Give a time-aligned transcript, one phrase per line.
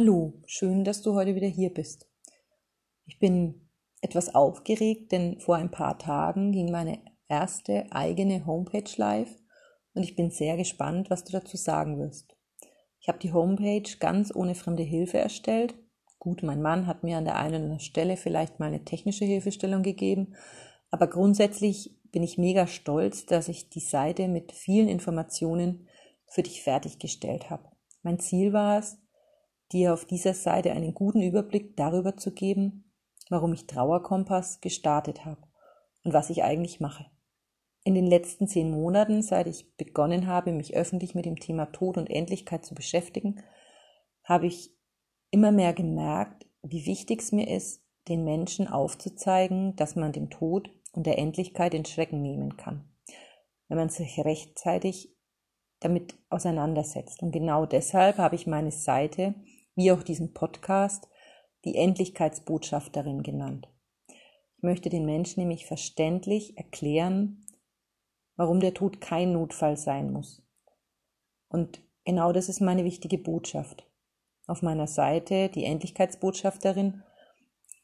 [0.00, 2.08] Hallo, schön, dass du heute wieder hier bist.
[3.04, 3.68] Ich bin
[4.00, 9.28] etwas aufgeregt, denn vor ein paar Tagen ging meine erste eigene Homepage live
[9.92, 12.34] und ich bin sehr gespannt, was du dazu sagen wirst.
[12.98, 15.74] Ich habe die Homepage ganz ohne fremde Hilfe erstellt.
[16.18, 19.26] Gut, mein Mann hat mir an der einen oder anderen Stelle vielleicht mal eine technische
[19.26, 20.34] Hilfestellung gegeben,
[20.90, 25.88] aber grundsätzlich bin ich mega stolz, dass ich die Seite mit vielen Informationen
[26.26, 27.68] für dich fertiggestellt habe.
[28.02, 28.96] Mein Ziel war es,
[29.72, 32.92] dir auf dieser Seite einen guten Überblick darüber zu geben,
[33.28, 35.42] warum ich Trauerkompass gestartet habe
[36.04, 37.06] und was ich eigentlich mache.
[37.82, 41.96] In den letzten zehn Monaten, seit ich begonnen habe, mich öffentlich mit dem Thema Tod
[41.96, 43.42] und Endlichkeit zu beschäftigen,
[44.22, 44.76] habe ich
[45.30, 50.70] immer mehr gemerkt, wie wichtig es mir ist, den Menschen aufzuzeigen, dass man dem Tod
[50.92, 52.90] und der Endlichkeit den Schrecken nehmen kann,
[53.68, 55.16] wenn man sich rechtzeitig
[55.78, 57.22] damit auseinandersetzt.
[57.22, 59.34] Und genau deshalb habe ich meine Seite
[59.80, 61.08] wie auch diesen Podcast,
[61.64, 63.66] die Endlichkeitsbotschafterin genannt.
[64.58, 67.46] Ich möchte den Menschen nämlich verständlich erklären,
[68.36, 70.42] warum der Tod kein Notfall sein muss.
[71.48, 73.90] Und genau das ist meine wichtige Botschaft.
[74.46, 77.02] Auf meiner Seite, die Endlichkeitsbotschafterin,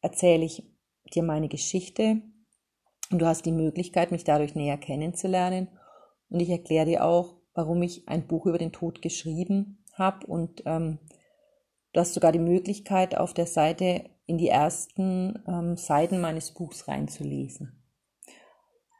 [0.00, 0.64] erzähle ich
[1.12, 2.22] dir meine Geschichte
[3.10, 5.68] und du hast die Möglichkeit, mich dadurch näher kennenzulernen.
[6.30, 10.62] Und ich erkläre dir auch, warum ich ein Buch über den Tod geschrieben habe und
[10.64, 10.98] ähm,
[11.92, 16.88] Du hast sogar die Möglichkeit, auf der Seite in die ersten ähm, Seiten meines Buchs
[16.88, 17.82] reinzulesen.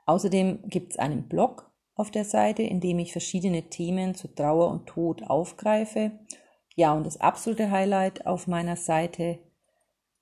[0.05, 4.71] Außerdem gibt es einen Blog auf der Seite, in dem ich verschiedene Themen zu Trauer
[4.71, 6.13] und Tod aufgreife.
[6.75, 9.39] Ja, und das absolute Highlight auf meiner Seite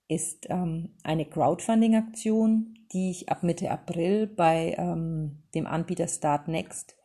[0.09, 6.97] ist ähm, eine Crowdfunding-Aktion, die ich ab Mitte April bei ähm, dem Anbieter Start Next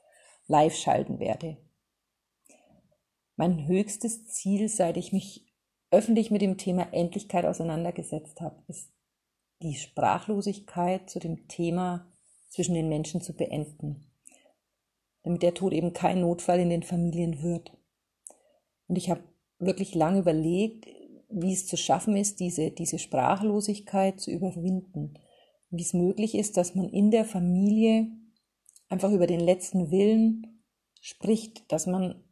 [0.48, 1.58] live schalten werde.
[3.36, 5.45] Mein höchstes Ziel, seit ich mich
[5.92, 8.92] öffentlich mit dem Thema Endlichkeit auseinandergesetzt habe, ist
[9.62, 12.12] die Sprachlosigkeit zu dem Thema
[12.50, 14.12] zwischen den Menschen zu beenden,
[15.24, 17.78] damit der Tod eben kein Notfall in den Familien wird.
[18.88, 19.24] Und ich habe
[19.60, 20.88] wirklich lange überlegt,
[21.30, 25.20] wie es zu schaffen ist, diese, diese Sprachlosigkeit zu überwinden.
[25.70, 28.08] Wie es möglich ist, dass man in der Familie
[28.90, 30.64] einfach über den letzten Willen
[31.02, 32.24] spricht, dass man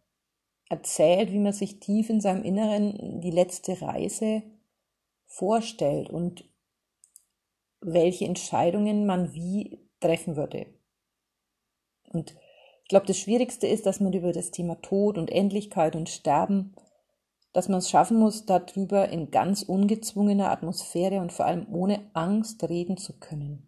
[0.69, 4.44] erzählt, wie man sich tief in seinem Inneren die letzte Reise
[5.25, 6.46] vorstellt und
[7.81, 10.68] welche Entscheidungen man wie treffen würde.
[12.12, 12.35] Und
[12.84, 16.75] ich glaube, das Schwierigste ist, dass man über das Thema Tod und Endlichkeit und Sterben,
[17.53, 22.63] dass man es schaffen muss, darüber in ganz ungezwungener Atmosphäre und vor allem ohne Angst
[22.68, 23.68] reden zu können.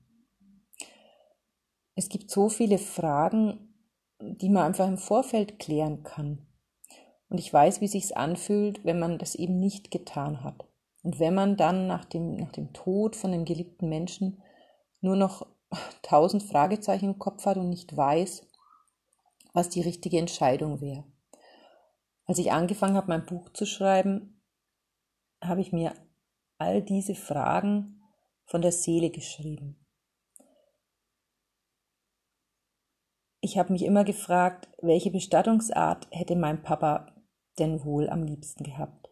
[1.95, 3.73] Es gibt so viele Fragen,
[4.19, 6.44] die man einfach im Vorfeld klären kann.
[7.29, 10.65] Und ich weiß, wie sich's anfühlt, wenn man das eben nicht getan hat.
[11.03, 14.41] Und wenn man dann nach dem, nach dem Tod von dem geliebten Menschen
[15.01, 15.47] nur noch
[16.01, 18.47] tausend Fragezeichen im Kopf hat und nicht weiß,
[19.53, 21.05] was die richtige Entscheidung wäre.
[22.25, 24.41] Als ich angefangen habe, mein Buch zu schreiben,
[25.41, 25.93] habe ich mir
[26.57, 28.01] all diese Fragen
[28.45, 29.79] von der Seele geschrieben.
[33.41, 37.14] Ich habe mich immer gefragt, welche Bestattungsart hätte mein Papa
[37.59, 39.09] denn wohl am liebsten gehabt?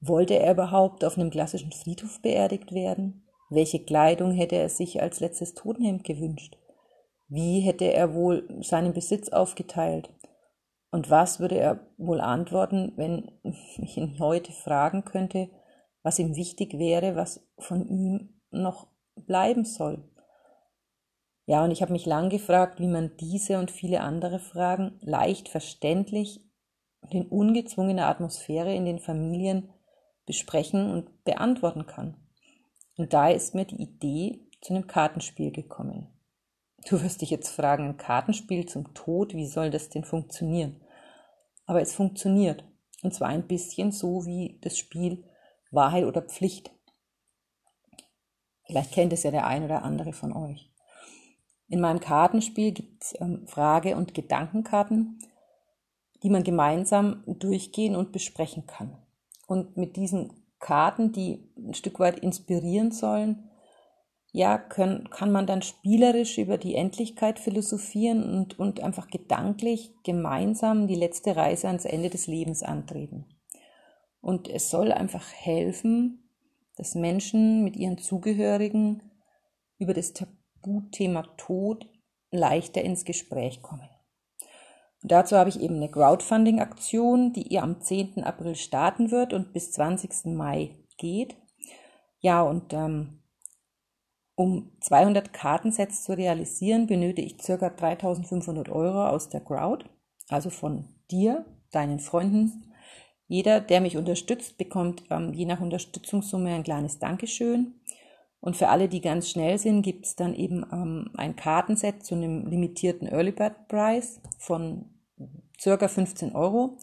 [0.00, 3.26] Wollte er überhaupt auf einem klassischen Friedhof beerdigt werden?
[3.50, 6.56] Welche Kleidung hätte er sich als letztes Totenhemd gewünscht?
[7.28, 10.10] Wie hätte er wohl seinen Besitz aufgeteilt?
[10.90, 13.30] Und was würde er wohl antworten, wenn
[13.78, 15.48] ich ihn heute fragen könnte,
[16.02, 20.02] was ihm wichtig wäre, was von ihm noch bleiben soll?
[21.46, 25.48] Ja, und ich habe mich lang gefragt, wie man diese und viele andere Fragen leicht
[25.48, 26.49] verständlich
[27.00, 29.70] und in ungezwungener Atmosphäre in den Familien
[30.26, 32.16] besprechen und beantworten kann.
[32.96, 36.08] Und da ist mir die Idee zu einem Kartenspiel gekommen.
[36.86, 40.80] Du wirst dich jetzt fragen, ein Kartenspiel zum Tod, wie soll das denn funktionieren?
[41.66, 42.64] Aber es funktioniert.
[43.02, 45.24] Und zwar ein bisschen so wie das Spiel
[45.70, 46.70] Wahrheit oder Pflicht.
[48.66, 50.70] Vielleicht kennt es ja der ein oder andere von euch.
[51.68, 55.18] In meinem Kartenspiel gibt es ähm, Frage- und Gedankenkarten,
[56.22, 58.96] die man gemeinsam durchgehen und besprechen kann.
[59.46, 63.50] Und mit diesen Karten, die ein Stück weit inspirieren sollen,
[64.32, 70.86] ja, können, kann man dann spielerisch über die Endlichkeit philosophieren und, und einfach gedanklich gemeinsam
[70.86, 73.26] die letzte Reise ans Ende des Lebens antreten.
[74.20, 76.30] Und es soll einfach helfen,
[76.76, 79.02] dass Menschen mit ihren Zugehörigen
[79.78, 81.88] über das Tabuthema Tod
[82.30, 83.89] leichter ins Gespräch kommen.
[85.02, 88.22] Und dazu habe ich eben eine Crowdfunding-Aktion, die ihr am 10.
[88.24, 90.26] April starten wird und bis 20.
[90.36, 91.36] Mai geht.
[92.20, 93.22] Ja, und ähm,
[94.34, 97.56] um 200 Kartensets zu realisieren, benötige ich ca.
[97.70, 99.86] 3500 Euro aus der Crowd,
[100.28, 102.72] also von dir, deinen Freunden.
[103.26, 107.79] Jeder, der mich unterstützt, bekommt ähm, je nach Unterstützungssumme ein kleines Dankeschön.
[108.40, 112.14] Und für alle, die ganz schnell sind, gibt es dann eben ähm, ein Kartenset zu
[112.14, 114.86] einem limitierten Early Bird Price von
[115.60, 116.78] circa 15 Euro.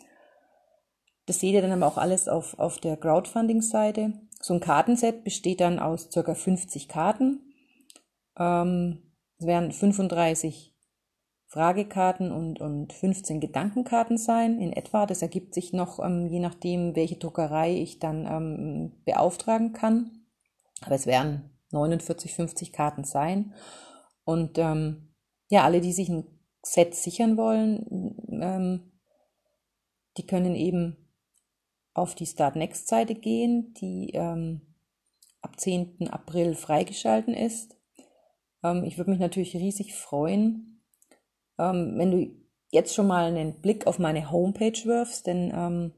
[1.26, 4.14] Das seht ihr dann aber auch alles auf, auf der Crowdfunding-Seite.
[4.40, 7.42] So ein Kartenset besteht dann aus circa 50 Karten.
[8.38, 9.02] Ähm,
[9.40, 10.76] es werden 35
[11.48, 15.06] Fragekarten und, und 15 Gedankenkarten sein in etwa.
[15.06, 20.17] Das ergibt sich noch, ähm, je nachdem, welche Druckerei ich dann ähm, beauftragen kann.
[20.82, 23.54] Aber es werden 49, 50 Karten sein.
[24.24, 25.14] Und ähm,
[25.50, 26.26] ja, alle, die sich ein
[26.64, 28.92] Set sichern wollen, ähm,
[30.18, 31.08] die können eben
[31.94, 34.62] auf die Start Next Seite gehen, die ähm,
[35.42, 36.10] ab 10.
[36.10, 37.78] April freigeschalten ist.
[38.64, 40.84] Ähm, ich würde mich natürlich riesig freuen,
[41.58, 42.32] ähm, wenn du
[42.70, 45.94] jetzt schon mal einen Blick auf meine Homepage wirfst, denn ähm,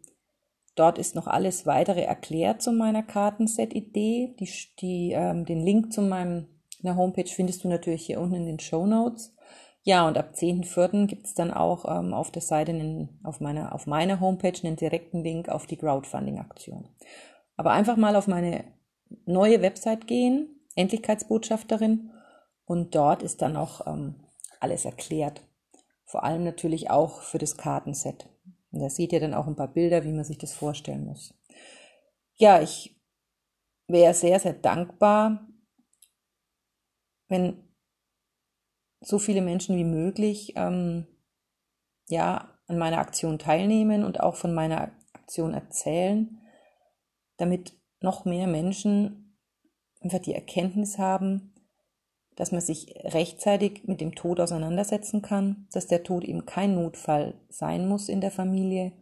[0.80, 4.36] Dort ist noch alles weitere erklärt zu meiner Kartenset-Idee.
[4.40, 4.50] Die,
[4.80, 6.48] die, ähm, den Link zu meinem
[6.81, 9.36] einer Homepage findest du natürlich hier unten in den Show Notes.
[9.84, 11.08] Ja, und ab 10.04.
[11.08, 14.78] gibt es dann auch ähm, auf der Seite, einen, auf, meiner, auf meiner Homepage einen
[14.78, 16.88] direkten Link auf die Crowdfunding-Aktion.
[17.58, 18.64] Aber einfach mal auf meine
[19.26, 22.12] neue Website gehen, Endlichkeitsbotschafterin,
[22.64, 24.16] und dort ist dann auch ähm,
[24.62, 25.42] alles erklärt.
[26.06, 28.30] Vor allem natürlich auch für das Kartenset.
[28.71, 31.33] Und da seht ihr dann auch ein paar Bilder, wie man sich das vorstellen muss.
[32.36, 32.95] Ja, ich
[33.88, 35.48] wäre sehr, sehr dankbar,
[37.27, 37.63] wenn
[39.01, 41.07] so viele Menschen wie möglich ähm,
[42.07, 46.39] ja, an meiner Aktion teilnehmen und auch von meiner Aktion erzählen,
[47.38, 49.38] damit noch mehr Menschen
[50.01, 51.54] einfach die Erkenntnis haben,
[52.40, 57.34] dass man sich rechtzeitig mit dem Tod auseinandersetzen kann, dass der Tod eben kein Notfall
[57.50, 58.94] sein muss in der Familie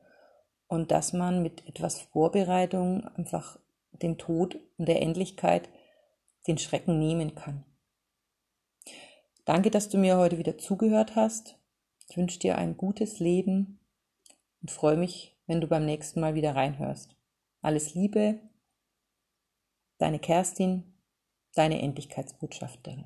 [0.65, 3.59] und dass man mit etwas Vorbereitung einfach
[3.91, 5.69] dem Tod und der Endlichkeit
[6.47, 7.63] den Schrecken nehmen kann.
[9.45, 11.59] Danke, dass du mir heute wieder zugehört hast.
[12.09, 13.79] Ich wünsche dir ein gutes Leben
[14.63, 17.15] und freue mich, wenn du beim nächsten Mal wieder reinhörst.
[17.61, 18.39] Alles Liebe,
[19.99, 20.95] deine Kerstin,
[21.53, 23.05] deine Endlichkeitsbotschafterin.